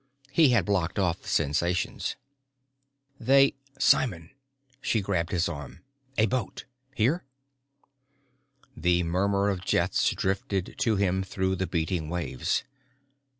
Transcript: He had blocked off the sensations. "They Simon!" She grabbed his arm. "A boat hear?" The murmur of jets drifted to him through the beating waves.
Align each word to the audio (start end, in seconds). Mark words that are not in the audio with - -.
He 0.31 0.49
had 0.49 0.65
blocked 0.65 0.97
off 0.97 1.21
the 1.21 1.27
sensations. 1.27 2.15
"They 3.19 3.53
Simon!" 3.77 4.31
She 4.81 4.99
grabbed 4.99 5.31
his 5.31 5.47
arm. 5.47 5.81
"A 6.17 6.25
boat 6.25 6.65
hear?" 6.95 7.23
The 8.75 9.03
murmur 9.03 9.49
of 9.49 9.63
jets 9.63 10.09
drifted 10.09 10.73
to 10.79 10.95
him 10.95 11.21
through 11.21 11.57
the 11.57 11.67
beating 11.67 12.09
waves. 12.09 12.63